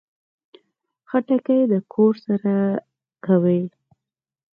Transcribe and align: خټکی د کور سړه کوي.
خټکی 1.09 1.59
د 1.71 1.73
کور 1.93 2.13
سړه 2.25 2.57
کوي. 3.25 3.61